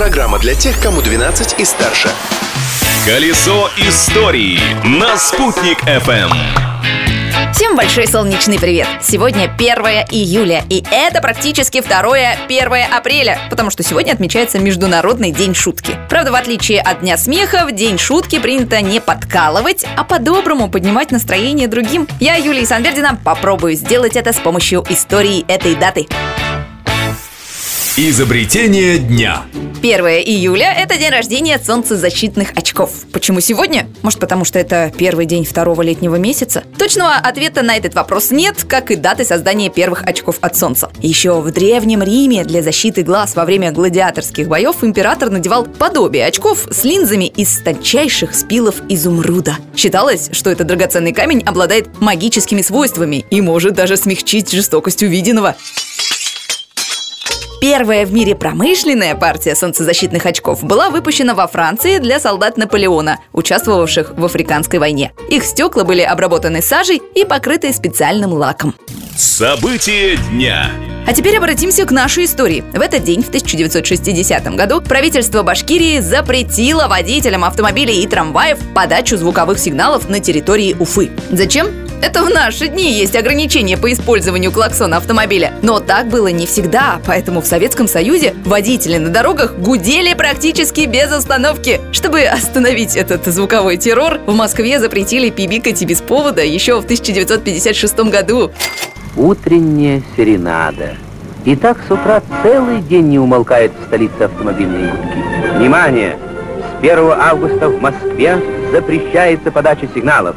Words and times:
Программа 0.00 0.38
для 0.38 0.54
тех, 0.54 0.80
кому 0.80 1.02
12 1.02 1.60
и 1.60 1.64
старше. 1.66 2.08
Колесо 3.04 3.68
истории 3.76 4.58
на 4.82 5.18
«Спутник 5.18 5.82
FM. 5.84 6.30
Всем 7.52 7.76
большой 7.76 8.06
солнечный 8.06 8.58
привет! 8.58 8.86
Сегодня 9.02 9.44
1 9.44 9.76
июля, 10.10 10.64
и 10.70 10.82
это 10.90 11.20
практически 11.20 11.82
второе 11.82 12.34
1 12.48 12.90
апреля, 12.90 13.40
потому 13.50 13.68
что 13.68 13.82
сегодня 13.82 14.12
отмечается 14.12 14.58
Международный 14.58 15.32
день 15.32 15.54
шутки. 15.54 15.92
Правда, 16.08 16.32
в 16.32 16.34
отличие 16.34 16.80
от 16.80 17.00
Дня 17.00 17.18
смеха, 17.18 17.66
в 17.66 17.72
День 17.72 17.98
шутки 17.98 18.38
принято 18.38 18.80
не 18.80 19.00
подкалывать, 19.00 19.84
а 19.98 20.04
по-доброму 20.04 20.70
поднимать 20.70 21.10
настроение 21.10 21.68
другим. 21.68 22.08
Я, 22.20 22.36
Юлия 22.36 22.64
Санбердина, 22.64 23.18
попробую 23.22 23.74
сделать 23.74 24.16
это 24.16 24.32
с 24.32 24.38
помощью 24.38 24.82
истории 24.88 25.44
этой 25.46 25.74
даты. 25.74 26.06
Изобретение 27.96 28.98
дня. 28.98 29.42
1 29.82 30.00
июля– 30.24 30.72
это 30.78 30.96
день 30.96 31.10
рождения 31.10 31.58
солнцезащитных 31.58 32.52
очков. 32.54 32.92
Почему 33.12 33.40
сегодня? 33.40 33.88
Может, 34.02 34.20
потому 34.20 34.44
что 34.44 34.60
это 34.60 34.92
первый 34.96 35.26
день 35.26 35.44
второго 35.44 35.82
летнего 35.82 36.14
месяца? 36.14 36.62
Точного 36.78 37.14
ответа 37.14 37.62
на 37.62 37.76
этот 37.76 37.94
вопрос 37.94 38.30
нет, 38.30 38.62
как 38.62 38.92
и 38.92 38.96
даты 38.96 39.24
создания 39.24 39.70
первых 39.70 40.04
очков 40.04 40.36
от 40.40 40.56
солнца. 40.56 40.90
Еще 41.00 41.40
в 41.40 41.50
Древнем 41.50 42.02
Риме 42.02 42.44
для 42.44 42.62
защиты 42.62 43.02
глаз 43.02 43.34
во 43.34 43.44
время 43.44 43.72
гладиаторских 43.72 44.46
боев 44.46 44.84
император 44.84 45.28
надевал 45.30 45.64
подобие 45.64 46.26
очков 46.26 46.68
с 46.70 46.84
линзами 46.84 47.24
из 47.24 47.60
тончайших 47.60 48.36
спилов 48.36 48.76
изумруда. 48.88 49.56
Считалось, 49.74 50.30
что 50.32 50.50
этот 50.50 50.68
драгоценный 50.68 51.12
камень 51.12 51.42
обладает 51.44 52.00
магическими 52.00 52.62
свойствами 52.62 53.24
и 53.30 53.40
может 53.40 53.74
даже 53.74 53.96
смягчить 53.96 54.52
жестокость 54.52 55.02
увиденного. 55.02 55.56
Первая 57.60 58.06
в 58.06 58.12
мире 58.12 58.34
промышленная 58.34 59.14
партия 59.14 59.54
солнцезащитных 59.54 60.24
очков 60.24 60.64
была 60.64 60.88
выпущена 60.88 61.34
во 61.34 61.46
Франции 61.46 61.98
для 61.98 62.18
солдат 62.18 62.56
Наполеона, 62.56 63.18
участвовавших 63.34 64.14
в 64.16 64.24
Африканской 64.24 64.78
войне. 64.78 65.12
Их 65.28 65.44
стекла 65.44 65.84
были 65.84 66.00
обработаны 66.00 66.62
сажей 66.62 67.02
и 67.14 67.26
покрыты 67.26 67.70
специальным 67.74 68.32
лаком. 68.32 68.74
События 69.14 70.16
дня. 70.30 70.70
А 71.06 71.12
теперь 71.12 71.36
обратимся 71.36 71.84
к 71.84 71.90
нашей 71.90 72.24
истории. 72.24 72.64
В 72.72 72.80
этот 72.80 73.04
день, 73.04 73.22
в 73.22 73.28
1960 73.28 74.54
году, 74.54 74.80
правительство 74.80 75.42
Башкирии 75.42 76.00
запретило 76.00 76.88
водителям 76.88 77.44
автомобилей 77.44 78.02
и 78.02 78.06
трамваев 78.06 78.58
подачу 78.74 79.18
звуковых 79.18 79.58
сигналов 79.58 80.08
на 80.08 80.20
территории 80.20 80.74
Уфы. 80.78 81.10
Зачем? 81.30 81.89
Это 82.02 82.22
в 82.22 82.30
наши 82.30 82.68
дни 82.68 82.92
есть 82.92 83.14
ограничения 83.14 83.76
по 83.76 83.92
использованию 83.92 84.50
клаксона 84.52 84.96
автомобиля. 84.96 85.52
Но 85.62 85.80
так 85.80 86.08
было 86.08 86.28
не 86.28 86.46
всегда, 86.46 86.98
поэтому 87.06 87.42
в 87.42 87.46
Советском 87.46 87.86
Союзе 87.86 88.34
водители 88.44 88.96
на 88.96 89.10
дорогах 89.10 89.54
гудели 89.58 90.14
практически 90.14 90.86
без 90.86 91.12
остановки. 91.12 91.78
Чтобы 91.92 92.22
остановить 92.22 92.96
этот 92.96 93.26
звуковой 93.26 93.76
террор, 93.76 94.18
в 94.26 94.34
Москве 94.34 94.80
запретили 94.80 95.28
пибикать 95.28 95.82
и 95.82 95.84
без 95.84 96.00
повода 96.00 96.42
еще 96.42 96.80
в 96.80 96.84
1956 96.84 97.98
году. 98.10 98.50
Утренняя 99.16 100.02
серенада. 100.16 100.96
И 101.44 101.54
так 101.54 101.78
с 101.86 101.90
утра 101.90 102.22
целый 102.42 102.80
день 102.80 103.08
не 103.08 103.18
умолкает 103.18 103.72
в 103.78 103.86
столице 103.86 104.22
автомобильные 104.22 104.90
гудки. 104.90 105.58
Внимание! 105.58 106.16
С 106.80 106.82
1 106.82 106.98
августа 107.12 107.68
в 107.68 107.80
Москве 107.80 108.38
запрещается 108.72 109.50
подача 109.50 109.86
сигналов. 109.94 110.36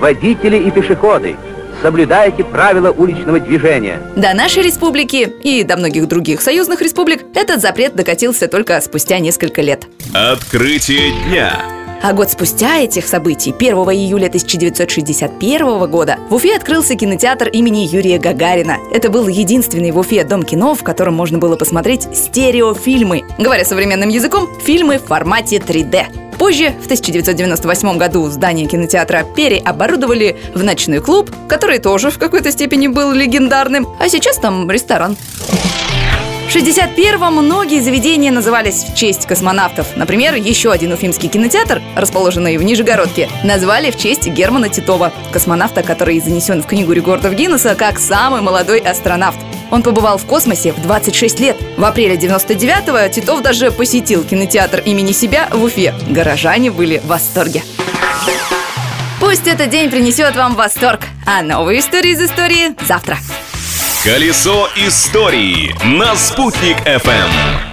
Водители 0.00 0.56
и 0.56 0.70
пешеходы, 0.70 1.36
соблюдайте 1.82 2.42
правила 2.42 2.90
уличного 2.90 3.38
движения. 3.38 4.00
До 4.16 4.32
нашей 4.32 4.62
республики 4.62 5.30
и 5.42 5.62
до 5.62 5.76
многих 5.76 6.08
других 6.08 6.40
союзных 6.40 6.80
республик 6.80 7.24
этот 7.34 7.60
запрет 7.60 7.94
докатился 7.94 8.48
только 8.48 8.80
спустя 8.80 9.18
несколько 9.18 9.60
лет. 9.60 9.84
Открытие 10.14 11.12
дня. 11.26 11.52
А 12.02 12.14
год 12.14 12.30
спустя 12.30 12.78
этих 12.78 13.06
событий, 13.06 13.52
1 13.54 13.74
июля 13.74 14.28
1961 14.28 15.90
года, 15.90 16.18
в 16.30 16.34
Уфе 16.34 16.56
открылся 16.56 16.94
кинотеатр 16.94 17.48
имени 17.48 17.80
Юрия 17.80 18.18
Гагарина. 18.18 18.78
Это 18.90 19.10
был 19.10 19.28
единственный 19.28 19.90
в 19.90 19.98
Уфе 19.98 20.24
дом 20.24 20.44
кино, 20.44 20.74
в 20.74 20.82
котором 20.82 21.12
можно 21.12 21.36
было 21.36 21.56
посмотреть 21.56 22.08
стереофильмы. 22.16 23.24
Говоря 23.38 23.66
современным 23.66 24.08
языком, 24.08 24.48
фильмы 24.64 24.96
в 24.96 25.04
формате 25.04 25.58
3D. 25.58 26.29
Позже, 26.40 26.70
в 26.70 26.86
1998 26.86 27.98
году, 27.98 28.26
здание 28.30 28.66
кинотеатра 28.66 29.24
переоборудовали 29.24 30.38
в 30.54 30.64
ночной 30.64 31.00
клуб, 31.00 31.30
который 31.50 31.80
тоже 31.80 32.10
в 32.10 32.18
какой-то 32.18 32.50
степени 32.50 32.86
был 32.86 33.12
легендарным, 33.12 33.86
а 34.00 34.08
сейчас 34.08 34.38
там 34.38 34.70
ресторан. 34.70 35.18
В 36.48 36.56
61-м 36.56 37.34
многие 37.34 37.80
заведения 37.80 38.32
назывались 38.32 38.84
в 38.84 38.96
честь 38.96 39.26
космонавтов. 39.26 39.94
Например, 39.96 40.34
еще 40.34 40.72
один 40.72 40.92
уфимский 40.92 41.28
кинотеатр, 41.28 41.82
расположенный 41.94 42.56
в 42.56 42.62
Нижегородке, 42.62 43.28
назвали 43.44 43.90
в 43.90 43.98
честь 43.98 44.26
Германа 44.26 44.70
Титова, 44.70 45.12
космонавта, 45.32 45.82
который 45.82 46.18
занесен 46.20 46.62
в 46.62 46.66
книгу 46.66 46.92
рекордов 46.92 47.34
Гиннесса 47.34 47.74
как 47.74 47.98
самый 47.98 48.40
молодой 48.40 48.78
астронавт. 48.78 49.36
Он 49.70 49.82
побывал 49.82 50.18
в 50.18 50.26
космосе 50.26 50.72
в 50.72 50.82
26 50.82 51.40
лет. 51.40 51.56
В 51.76 51.84
апреле 51.84 52.16
99-го 52.16 53.12
Титов 53.12 53.42
даже 53.42 53.70
посетил 53.70 54.24
кинотеатр 54.24 54.80
имени 54.80 55.12
себя 55.12 55.48
в 55.50 55.62
Уфе. 55.62 55.94
Горожане 56.08 56.70
были 56.70 56.98
в 56.98 57.06
восторге. 57.06 57.62
Пусть 59.20 59.46
этот 59.46 59.70
день 59.70 59.90
принесет 59.90 60.34
вам 60.34 60.54
восторг, 60.54 61.02
а 61.26 61.42
новые 61.42 61.80
истории 61.80 62.12
из 62.12 62.20
истории 62.20 62.74
завтра. 62.86 63.18
Колесо 64.02 64.68
истории 64.76 65.74
на 65.84 66.16
«Спутник 66.16 66.78
FM. 66.86 67.69